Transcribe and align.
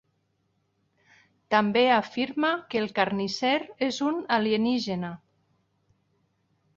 També 1.55 1.83
afirma 1.97 2.51
que 2.71 2.81
el 2.83 2.89
Carnisser 2.99 3.53
és 3.89 3.99
un 4.07 4.17
alienígena. 4.39 5.13